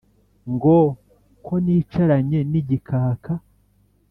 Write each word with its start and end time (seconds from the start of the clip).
ngo: 0.53 0.77
ko 1.45 1.53
nicaranye 1.63 2.39
n'igikaka 2.51 3.31